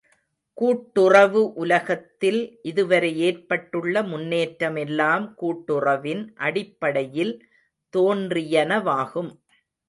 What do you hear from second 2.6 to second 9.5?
இதுவரை ஏற்பட்டுள்ள முன்னேற்றமெல்லாம் கூட்டுறவின் அடிப்படையில் தோன்றியனவாகும்.